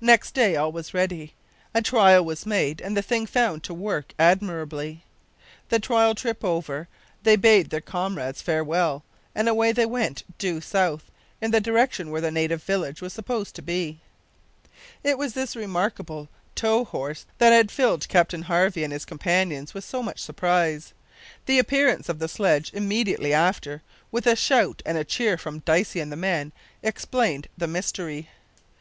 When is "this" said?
15.34-15.54